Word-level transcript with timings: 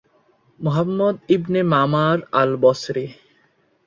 Muhammad 0.59 1.15
ibn 1.35 1.61
Mamar 1.73 2.17
al-Basri 2.33 3.05